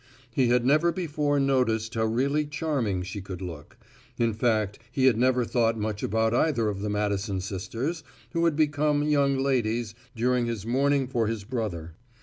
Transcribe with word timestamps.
He 0.33 0.47
had 0.47 0.65
never 0.65 0.91
before 0.91 1.39
noticed 1.39 1.93
how 1.93 2.05
really 2.05 2.47
charming 2.47 3.03
she 3.03 3.21
could 3.21 3.39
look; 3.39 3.77
in 4.17 4.33
fact 4.33 4.79
he 4.91 5.05
had 5.05 5.15
never 5.15 5.45
thought 5.45 5.77
much 5.77 6.01
about 6.01 6.33
either 6.33 6.69
of 6.69 6.79
the 6.81 6.89
Madison 6.89 7.39
sisters, 7.39 8.03
who 8.31 8.45
had 8.45 8.55
become 8.55 9.03
"young 9.03 9.37
ladies" 9.37 9.93
during 10.15 10.47
his 10.47 10.65
mourning 10.65 11.05
for 11.05 11.27
his 11.27 11.43
brother. 11.43 11.93